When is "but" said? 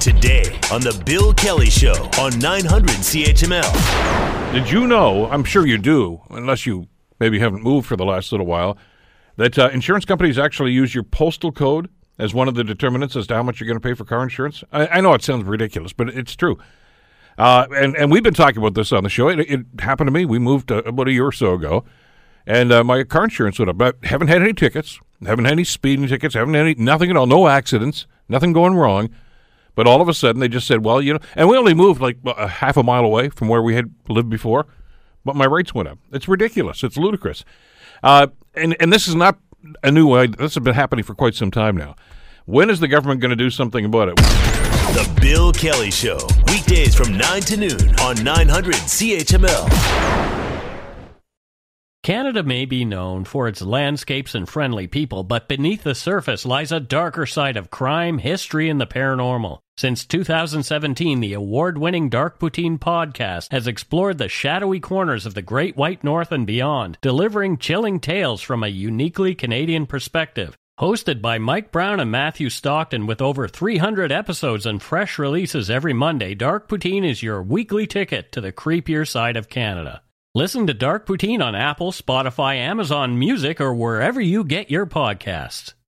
15.92-16.08, 23.78-23.96, 29.76-29.86, 35.24-35.36, 55.24-55.48